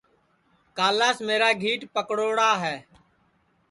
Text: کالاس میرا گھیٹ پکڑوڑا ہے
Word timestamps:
کالاس 0.77 1.17
میرا 1.27 1.49
گھیٹ 1.63 1.81
پکڑوڑا 1.95 2.51
ہے 2.63 2.75